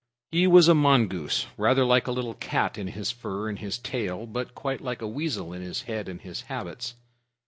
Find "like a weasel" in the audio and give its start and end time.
4.81-5.53